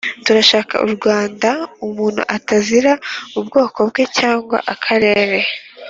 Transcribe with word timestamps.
turashaka 0.25 0.75
u 0.85 0.87
rwanda 0.95 1.49
umuntu 1.87 2.21
atazira 2.37 2.91
ubwoko 3.39 3.79
bwe 3.89 4.03
cyangwa 4.17 4.57
akarere 4.73 5.39